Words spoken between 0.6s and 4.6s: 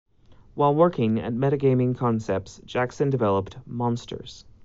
working at Metagaming Concepts, Jackson developed Monsters!